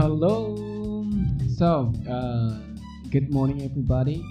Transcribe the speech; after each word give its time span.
Hello. 0.00 0.56
So, 1.60 1.92
uh, 2.08 2.56
good 3.12 3.28
morning, 3.28 3.68
everybody. 3.68 4.24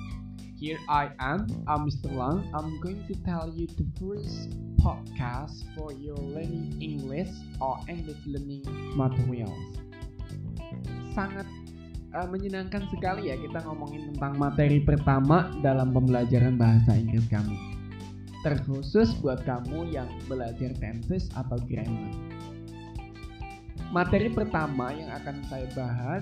Here 0.57 0.81
I 0.89 1.13
am. 1.21 1.45
I'm 1.70 1.86
Mr. 1.86 2.09
Lang. 2.09 2.41
I'm 2.57 2.81
going 2.81 3.05
to 3.05 3.13
tell 3.21 3.54
you 3.54 3.70
the 3.77 3.86
first 4.02 4.50
podcast 4.82 5.61
for 5.77 5.93
your 5.93 6.18
learning 6.18 6.73
English 6.82 7.29
or 7.61 7.77
English 7.86 8.18
learning 8.25 8.66
materials. 8.97 9.77
Sangat 11.13 11.45
uh, 12.17 12.25
menyenangkan 12.25 12.89
sekali 12.89 13.29
ya 13.29 13.38
kita 13.38 13.61
ngomongin 13.70 14.09
tentang 14.09 14.41
materi 14.41 14.81
pertama 14.81 15.54
dalam 15.61 15.93
pembelajaran 15.93 16.57
bahasa 16.57 16.97
Inggris 16.97 17.29
kamu. 17.29 17.54
Terkhusus 18.41 19.13
buat 19.21 19.45
kamu 19.45 19.93
yang 19.93 20.09
belajar 20.25 20.73
tenses 20.81 21.29
atau 21.38 21.61
grammar. 21.70 22.29
Materi 23.89 24.29
pertama 24.29 24.93
yang 24.93 25.09
akan 25.17 25.41
saya 25.49 25.66
bahas 25.73 26.21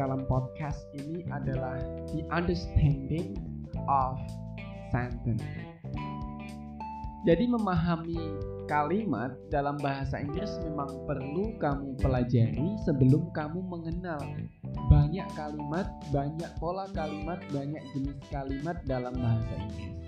dalam 0.00 0.24
podcast 0.24 0.80
ini 0.96 1.28
adalah 1.28 1.76
the 2.08 2.24
understanding 2.32 3.36
of 3.84 4.16
sentence. 4.88 5.44
Jadi 7.28 7.52
memahami 7.52 8.16
kalimat 8.64 9.36
dalam 9.52 9.76
bahasa 9.76 10.24
Inggris 10.24 10.56
memang 10.64 10.88
perlu 11.04 11.52
kamu 11.60 12.00
pelajari 12.00 12.80
sebelum 12.88 13.28
kamu 13.36 13.60
mengenal 13.60 14.24
banyak 14.88 15.28
kalimat, 15.36 15.92
banyak 16.08 16.48
pola 16.56 16.88
kalimat, 16.96 17.44
banyak 17.52 17.84
jenis 17.92 18.16
kalimat 18.32 18.80
dalam 18.88 19.12
bahasa 19.12 19.52
Inggris. 19.68 20.05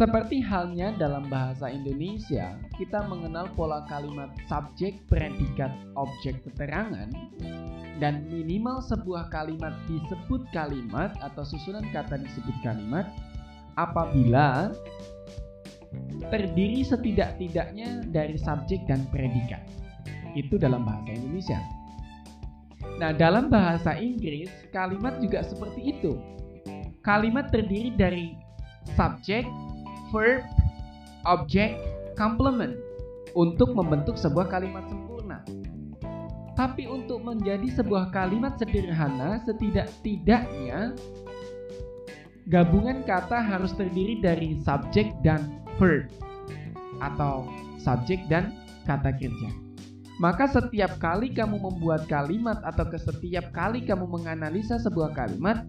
Seperti 0.00 0.40
halnya 0.40 0.96
dalam 0.96 1.28
bahasa 1.28 1.68
Indonesia, 1.68 2.56
kita 2.80 3.04
mengenal 3.04 3.52
pola 3.52 3.84
kalimat 3.84 4.32
subjek, 4.48 4.96
predikat, 5.12 5.68
objek 5.92 6.40
keterangan, 6.40 7.12
dan 8.00 8.24
minimal 8.32 8.80
sebuah 8.80 9.28
kalimat 9.28 9.76
disebut 9.84 10.40
kalimat 10.56 11.12
atau 11.20 11.44
susunan 11.44 11.84
kata 11.92 12.16
disebut 12.16 12.56
kalimat 12.64 13.12
apabila 13.76 14.72
terdiri 16.32 16.80
setidak-tidaknya 16.80 18.00
dari 18.08 18.40
subjek 18.40 18.80
dan 18.88 19.04
predikat. 19.12 19.60
Itu 20.32 20.56
dalam 20.56 20.88
bahasa 20.88 21.12
Indonesia. 21.12 21.60
Nah, 22.96 23.12
dalam 23.12 23.52
bahasa 23.52 24.00
Inggris, 24.00 24.48
kalimat 24.72 25.20
juga 25.20 25.44
seperti 25.44 25.92
itu. 25.92 26.16
Kalimat 27.04 27.52
terdiri 27.52 27.92
dari 27.92 28.32
subjek, 28.96 29.44
verb, 30.10 30.42
object, 31.24 31.78
complement 32.18 32.74
untuk 33.34 33.72
membentuk 33.72 34.18
sebuah 34.18 34.50
kalimat 34.50 34.84
sempurna. 34.90 35.42
Tapi 36.58 36.84
untuk 36.90 37.24
menjadi 37.24 37.72
sebuah 37.72 38.12
kalimat 38.12 38.60
sederhana, 38.60 39.40
setidak-tidaknya 39.48 40.92
gabungan 42.50 43.06
kata 43.06 43.38
harus 43.40 43.72
terdiri 43.78 44.20
dari 44.20 44.58
subjek 44.60 45.14
dan 45.24 45.62
verb 45.80 46.10
atau 47.00 47.48
subjek 47.80 48.20
dan 48.28 48.52
kata 48.84 49.14
kerja. 49.16 49.50
Maka 50.20 50.44
setiap 50.52 51.00
kali 51.00 51.32
kamu 51.32 51.56
membuat 51.56 52.04
kalimat 52.04 52.60
atau 52.60 52.84
setiap 52.92 53.48
kali 53.56 53.80
kamu 53.88 54.04
menganalisa 54.04 54.76
sebuah 54.76 55.16
kalimat, 55.16 55.64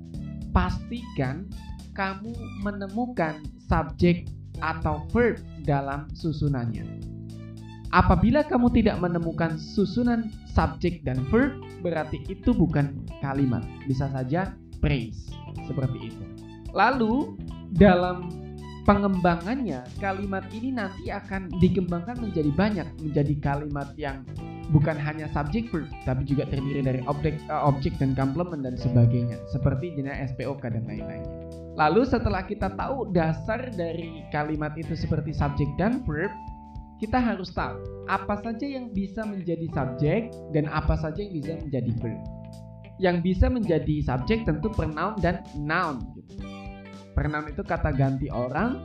pastikan 0.52 1.48
kamu 1.96 2.32
menemukan 2.64 3.44
subjek 3.68 4.28
atau 4.62 5.04
verb 5.12 5.42
dalam 5.64 6.08
susunannya. 6.14 6.86
Apabila 7.92 8.48
kamu 8.48 8.72
tidak 8.72 9.04
menemukan 9.04 9.60
susunan 9.60 10.32
subjek 10.56 11.04
dan 11.04 11.20
verb, 11.28 11.60
berarti 11.84 12.24
itu 12.32 12.56
bukan 12.56 12.96
kalimat. 13.20 13.68
Bisa 13.84 14.08
saja 14.16 14.56
praise, 14.80 15.28
seperti 15.68 16.08
itu. 16.08 16.24
Lalu, 16.72 17.36
dalam 17.76 18.32
pengembangannya, 18.88 19.84
kalimat 20.00 20.48
ini 20.56 20.72
nanti 20.72 21.12
akan 21.12 21.52
dikembangkan 21.60 22.16
menjadi 22.24 22.52
banyak, 22.56 22.88
menjadi 23.04 23.36
kalimat 23.44 23.92
yang 24.00 24.24
bukan 24.72 24.96
hanya 24.96 25.28
subjek 25.36 25.68
verb, 25.70 25.88
tapi 26.08 26.24
juga 26.24 26.48
terdiri 26.48 26.82
dari 26.82 27.02
objek, 27.06 27.36
uh, 27.52 27.68
objek 27.68 27.96
dan 28.00 28.16
complement 28.16 28.64
dan 28.64 28.80
sebagainya, 28.80 29.38
seperti 29.52 29.92
jenis 30.00 30.32
SPOK 30.34 30.64
dan 30.64 30.84
lain-lainnya. 30.88 31.32
Lalu 31.76 32.04
setelah 32.08 32.44
kita 32.44 32.72
tahu 32.76 33.12
dasar 33.16 33.72
dari 33.76 34.24
kalimat 34.32 34.76
itu 34.76 34.96
seperti 34.96 35.32
subjek 35.36 35.68
dan 35.76 36.04
verb, 36.04 36.32
kita 37.00 37.18
harus 37.18 37.50
tahu 37.52 37.80
apa 38.08 38.38
saja 38.46 38.66
yang 38.68 38.94
bisa 38.94 39.24
menjadi 39.26 39.68
subjek 39.74 40.30
dan 40.54 40.70
apa 40.70 40.94
saja 41.00 41.20
yang 41.20 41.34
bisa 41.34 41.54
menjadi 41.58 41.92
verb. 42.00 42.22
Yang 43.02 43.18
bisa 43.26 43.46
menjadi 43.50 43.96
subjek 44.06 44.46
tentu 44.46 44.70
pronoun 44.70 45.18
dan 45.24 45.42
noun. 45.58 46.04
Gitu. 46.16 46.38
Pronoun 47.18 47.50
itu 47.50 47.66
kata 47.66 47.92
ganti 47.98 48.30
orang, 48.30 48.84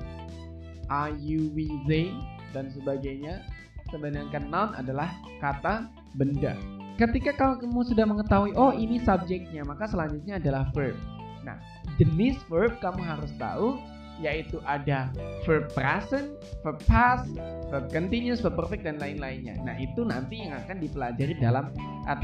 are, 0.88 1.12
you, 1.20 1.52
we, 1.52 1.68
they, 1.84 2.08
dan 2.56 2.72
sebagainya. 2.72 3.44
Sedangkan 3.90 4.50
noun 4.50 4.70
adalah 4.74 5.10
kata 5.38 5.86
benda. 6.18 6.58
Ketika 6.96 7.36
kamu 7.36 7.84
sudah 7.84 8.08
mengetahui, 8.08 8.56
oh 8.56 8.72
ini 8.72 8.96
subjeknya, 9.04 9.62
maka 9.68 9.84
selanjutnya 9.84 10.40
adalah 10.40 10.72
verb. 10.72 10.96
Nah, 11.44 11.60
jenis 12.00 12.40
verb 12.48 12.72
kamu 12.80 13.04
harus 13.04 13.30
tahu 13.36 13.76
yaitu 14.16 14.56
ada 14.64 15.12
verb 15.44 15.68
present, 15.76 16.32
verb 16.64 16.80
past, 16.88 17.28
verb 17.68 17.84
continuous, 17.92 18.40
verb 18.40 18.56
perfect 18.56 18.88
dan 18.88 18.96
lain-lainnya. 18.96 19.60
Nah, 19.60 19.76
itu 19.76 20.08
nanti 20.08 20.40
yang 20.48 20.56
akan 20.56 20.80
dipelajari 20.80 21.36
dalam 21.36 21.68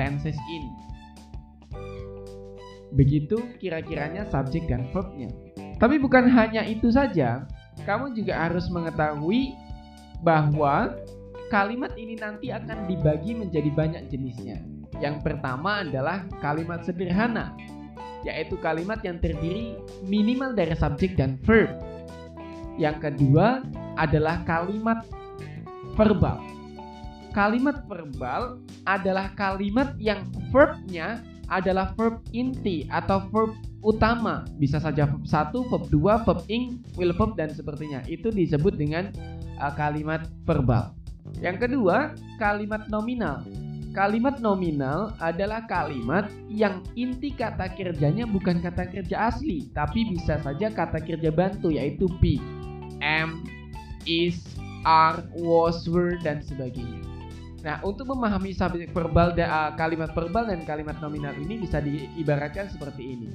tenses 0.00 0.36
in. 0.48 0.64
Begitu 2.96 3.44
kira-kiranya 3.60 4.24
subjek 4.32 4.64
dan 4.72 4.88
verbnya. 4.92 5.28
Tapi 5.76 6.00
bukan 6.00 6.32
hanya 6.32 6.64
itu 6.64 6.88
saja, 6.88 7.44
kamu 7.84 8.16
juga 8.16 8.40
harus 8.40 8.72
mengetahui 8.72 9.52
bahwa 10.24 10.96
kalimat 11.52 11.92
ini 12.00 12.16
nanti 12.16 12.48
akan 12.48 12.88
dibagi 12.88 13.36
menjadi 13.36 13.68
banyak 13.68 14.08
jenisnya. 14.08 14.64
Yang 15.04 15.20
pertama 15.20 15.84
adalah 15.84 16.24
kalimat 16.40 16.80
sederhana, 16.80 17.52
yaitu 18.24 18.56
kalimat 18.56 19.04
yang 19.04 19.20
terdiri 19.20 19.76
minimal 20.08 20.56
dari 20.56 20.72
subjek 20.72 21.12
dan 21.20 21.36
verb. 21.44 21.68
Yang 22.80 23.04
kedua 23.04 23.60
adalah 24.00 24.40
kalimat 24.48 25.04
verbal. 25.92 26.40
Kalimat 27.36 27.84
verbal 27.84 28.56
adalah 28.88 29.28
kalimat 29.36 29.92
yang 30.00 30.24
verbnya 30.48 31.20
adalah 31.52 31.92
verb 32.00 32.24
inti 32.32 32.88
atau 32.88 33.28
verb 33.28 33.52
utama. 33.84 34.48
Bisa 34.56 34.80
saja 34.80 35.04
verb 35.04 35.28
1, 35.28 35.68
verb 35.68 35.84
2, 35.92 36.24
verb 36.24 36.40
ing, 36.48 36.80
will 36.96 37.12
verb 37.12 37.36
dan 37.36 37.52
sepertinya. 37.52 38.00
Itu 38.08 38.32
disebut 38.32 38.80
dengan 38.80 39.12
uh, 39.60 39.72
kalimat 39.76 40.24
verbal. 40.48 41.01
Yang 41.38 41.68
kedua, 41.68 42.14
kalimat 42.38 42.86
nominal. 42.90 43.42
Kalimat 43.92 44.40
nominal 44.40 45.12
adalah 45.20 45.68
kalimat 45.68 46.32
yang 46.48 46.80
inti 46.96 47.28
kata 47.28 47.76
kerjanya 47.76 48.24
bukan 48.24 48.64
kata 48.64 48.88
kerja 48.88 49.28
asli, 49.28 49.68
tapi 49.76 50.08
bisa 50.08 50.40
saja 50.40 50.72
kata 50.72 50.96
kerja 51.04 51.28
bantu 51.28 51.68
yaitu 51.68 52.08
be, 52.16 52.40
am, 53.04 53.44
is, 54.08 54.40
are, 54.88 55.20
was, 55.36 55.84
were, 55.84 56.16
dan 56.24 56.40
sebagainya. 56.40 57.04
Nah, 57.62 57.78
untuk 57.86 58.10
memahami 58.10 58.50
subjek 58.56 58.90
uh, 58.90 59.70
kalimat 59.78 60.10
verbal 60.10 60.50
dan 60.50 60.66
kalimat 60.66 60.98
nominal 60.98 61.36
ini 61.38 61.62
bisa 61.62 61.78
diibaratkan 61.78 62.66
seperti 62.72 63.14
ini. 63.14 63.28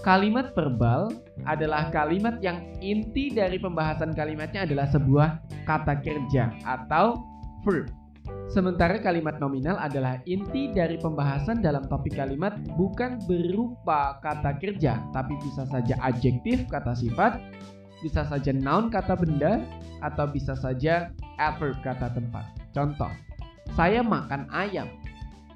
Kalimat 0.00 0.56
verbal 0.56 1.12
adalah 1.44 1.92
kalimat 1.92 2.40
yang 2.40 2.64
inti 2.80 3.28
dari 3.28 3.60
pembahasan 3.60 4.16
kalimatnya 4.16 4.64
adalah 4.64 4.88
sebuah 4.88 5.44
kata 5.68 6.00
kerja 6.00 6.56
atau 6.64 7.20
verb. 7.60 7.84
Sementara 8.48 8.96
kalimat 8.96 9.36
nominal 9.36 9.76
adalah 9.76 10.16
inti 10.24 10.72
dari 10.72 10.96
pembahasan 10.96 11.60
dalam 11.60 11.84
topik 11.86 12.16
kalimat 12.16 12.56
bukan 12.80 13.20
berupa 13.28 14.16
kata 14.24 14.56
kerja, 14.56 14.96
tapi 15.12 15.36
bisa 15.44 15.68
saja 15.68 15.94
adjektif 16.00 16.64
kata 16.72 16.96
sifat, 16.96 17.36
bisa 18.00 18.24
saja 18.24 18.56
noun 18.56 18.88
kata 18.88 19.14
benda, 19.20 19.60
atau 20.00 20.24
bisa 20.32 20.56
saja 20.56 21.12
adverb 21.36 21.76
kata 21.84 22.08
tempat. 22.16 22.48
Contoh, 22.72 23.12
saya 23.76 24.00
makan 24.00 24.48
ayam. 24.48 24.88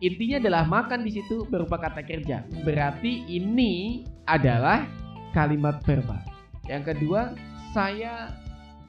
Intinya 0.02 0.42
adalah 0.42 0.64
makan 0.66 1.06
di 1.06 1.10
situ 1.14 1.46
berupa 1.46 1.78
kata 1.78 2.02
kerja. 2.02 2.42
Berarti 2.66 3.26
ini 3.30 4.02
adalah 4.26 4.88
kalimat 5.34 5.82
verbal. 5.84 6.22
Yang 6.66 6.94
kedua, 6.94 7.34
saya 7.74 8.32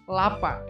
lapar. 0.07 0.61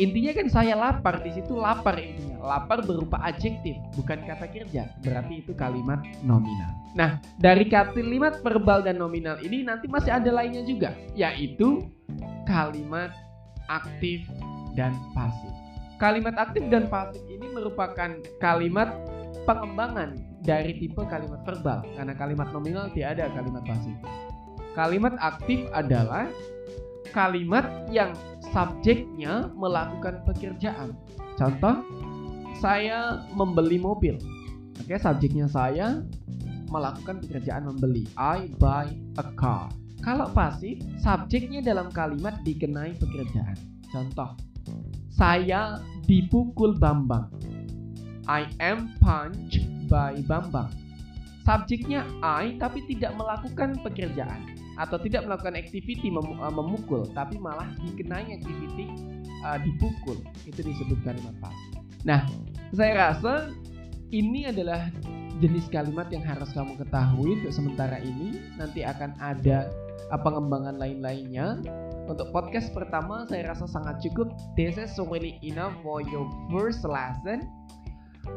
Intinya 0.00 0.32
kan 0.32 0.48
saya 0.48 0.74
lapar 0.80 1.20
di 1.20 1.28
situ 1.36 1.52
lapar 1.60 2.00
intinya. 2.00 2.40
Lapar 2.40 2.80
berupa 2.80 3.20
adjektif, 3.20 3.76
bukan 3.92 4.24
kata 4.24 4.48
kerja. 4.48 4.88
Berarti 5.04 5.44
itu 5.44 5.52
kalimat 5.52 6.00
nominal. 6.24 6.72
Nah, 6.96 7.20
dari 7.36 7.68
kalimat 7.68 8.40
verbal 8.40 8.80
dan 8.80 8.96
nominal 8.96 9.36
ini 9.44 9.60
nanti 9.60 9.84
masih 9.92 10.08
ada 10.16 10.32
lainnya 10.32 10.64
juga, 10.64 10.96
yaitu 11.12 11.84
kalimat 12.48 13.12
aktif 13.68 14.24
dan 14.72 14.96
pasif. 15.12 15.52
Kalimat 16.00 16.32
aktif 16.40 16.64
dan 16.72 16.88
pasif 16.88 17.20
ini 17.28 17.52
merupakan 17.52 18.16
kalimat 18.40 18.88
pengembangan 19.44 20.16
dari 20.44 20.76
tipe 20.76 21.02
kalimat 21.08 21.40
verbal 21.44 21.84
karena 21.96 22.14
kalimat 22.16 22.48
nominal 22.52 22.88
tidak 22.92 23.18
ada 23.18 23.24
kalimat 23.36 23.62
pasif. 23.64 23.96
Kalimat 24.72 25.14
aktif 25.18 25.66
adalah 25.74 26.30
kalimat 27.10 27.66
yang 27.90 28.14
subjeknya 28.54 29.50
melakukan 29.58 30.22
pekerjaan. 30.24 30.94
Contoh, 31.34 31.82
saya 32.62 33.26
membeli 33.34 33.80
mobil. 33.80 34.14
Oke, 34.78 34.96
subjeknya 34.96 35.50
saya 35.50 36.00
melakukan 36.70 37.18
pekerjaan 37.20 37.66
membeli. 37.66 38.06
I 38.14 38.46
buy 38.56 38.88
a 39.18 39.26
car. 39.34 39.68
Kalau 40.00 40.32
pasif, 40.32 40.80
subjeknya 41.02 41.60
dalam 41.60 41.92
kalimat 41.92 42.40
dikenai 42.46 42.96
pekerjaan. 42.96 43.58
Contoh, 43.90 44.32
saya 45.12 45.82
dipukul 46.08 46.78
Bambang. 46.78 47.28
I 48.28 48.48
am 48.60 48.92
punched 49.00 49.64
by 49.88 50.20
Bambang. 50.26 50.72
Subjeknya 51.44 52.04
I 52.20 52.60
tapi 52.60 52.84
tidak 52.86 53.16
melakukan 53.16 53.80
pekerjaan 53.80 54.44
atau 54.78 54.96
tidak 55.00 55.28
melakukan 55.28 55.56
activity 55.56 56.08
mem 56.08 56.36
uh, 56.40 56.52
memukul 56.52 57.04
tapi 57.12 57.36
malah 57.36 57.68
dikenai 57.84 58.36
activity 58.36 58.86
uh, 59.44 59.58
dipukul. 59.60 60.20
Itu 60.44 60.60
disebut 60.60 61.00
kalimat 61.04 61.34
pasif. 61.40 61.80
Nah, 62.04 62.24
saya 62.72 63.12
rasa 63.12 63.52
ini 64.10 64.48
adalah 64.48 64.88
jenis 65.40 65.68
kalimat 65.72 66.08
yang 66.12 66.24
harus 66.24 66.52
kamu 66.52 66.76
ketahui 66.80 67.40
untuk 67.40 67.52
sementara 67.52 67.98
ini. 68.00 68.40
Nanti 68.60 68.84
akan 68.84 69.16
ada 69.20 69.68
pengembangan 70.18 70.76
lain-lainnya. 70.76 71.60
Untuk 72.10 72.34
podcast 72.34 72.74
pertama 72.74 73.22
saya 73.30 73.54
rasa 73.54 73.70
sangat 73.70 74.02
cukup. 74.02 74.34
This 74.58 74.74
is 74.80 74.98
really 74.98 75.38
enough 75.46 75.76
for 75.84 76.02
your 76.02 76.26
first 76.50 76.82
lesson. 76.82 77.46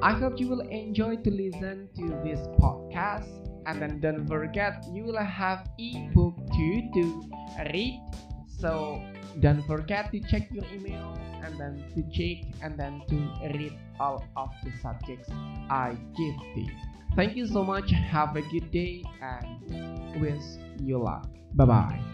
I 0.02 0.14
hope 0.14 0.40
you 0.40 0.48
will 0.48 0.62
enjoy 0.62 1.18
to 1.18 1.32
listen 1.32 1.90
to 1.96 2.08
this 2.24 2.40
podcast. 2.60 3.30
And 3.66 3.82
then 3.82 4.00
don't 4.02 4.28
forget 4.28 4.84
you 4.92 5.04
will 5.04 5.18
have 5.24 5.70
ebook 5.80 6.36
too 6.52 6.90
to 6.94 7.30
read. 7.72 8.02
So 8.48 9.02
don't 9.40 9.66
forget 9.66 10.12
to 10.12 10.20
check 10.20 10.50
your 10.52 10.66
email 10.74 11.18
and 11.44 11.58
then 11.60 11.84
to 11.96 12.04
check 12.12 12.46
and 12.62 12.78
then 12.78 13.02
to 13.08 13.16
read 13.58 13.78
all 14.00 14.24
of 14.36 14.50
the 14.64 14.72
subjects 14.82 15.30
I 15.70 15.98
give 16.16 16.36
you. 16.56 16.72
Thank 17.16 17.36
you 17.36 17.46
so 17.48 17.64
much. 17.64 17.92
Have 17.92 18.36
a 18.36 18.42
good 18.42 18.72
day 18.72 19.04
and 19.22 20.22
wish 20.22 20.44
you 20.82 20.98
luck. 20.98 21.28
Bye 21.54 21.66
bye. 21.66 22.13